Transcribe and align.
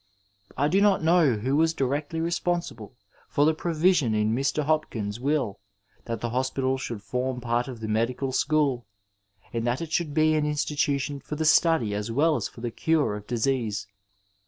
I 0.57 0.67
do 0.67 0.81
not 0.81 1.03
know 1.03 1.35
who 1.35 1.55
was 1.55 1.75
directly 1.75 2.19
reponsiUe 2.21 2.89
for 3.29 3.45
the 3.45 3.53
provision 3.53 4.15
in 4.15 4.33
Mr. 4.33 4.63
Hop 4.63 4.89
kins' 4.89 5.19
will 5.19 5.59
that 6.05 6.21
the 6.21 6.31
hospital 6.31 6.79
should 6.79 7.03
form 7.03 7.39
part 7.39 7.67
of 7.67 7.81
the 7.81 7.87
Medical 7.87 8.31
School, 8.31 8.87
and 9.53 9.67
that 9.67 9.79
it 9.79 9.91
should 9.91 10.15
be 10.15 10.33
an 10.33 10.43
institution 10.47 11.19
for 11.19 11.35
the 11.35 11.45
study 11.45 11.93
as 11.93 12.09
weQ 12.09 12.37
as 12.37 12.47
for 12.47 12.61
the 12.61 12.71
cure 12.71 13.15
of 13.15 13.27
disease. 13.27 13.85